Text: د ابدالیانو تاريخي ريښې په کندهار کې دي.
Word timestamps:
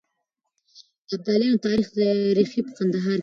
د 1.07 1.09
ابدالیانو 1.17 1.63
تاريخي 1.67 2.03
ريښې 2.37 2.61
په 2.65 2.71
کندهار 2.77 3.15
کې 3.17 3.17
دي. 3.17 3.19